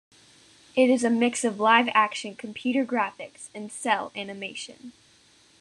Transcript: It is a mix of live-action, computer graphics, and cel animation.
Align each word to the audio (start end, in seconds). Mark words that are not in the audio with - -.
It 0.75 0.89
is 0.89 1.03
a 1.03 1.11
mix 1.11 1.43
of 1.43 1.59
live-action, 1.59 2.33
computer 2.33 2.83
graphics, 2.83 3.49
and 3.53 3.71
cel 3.71 4.11
animation. 4.15 4.93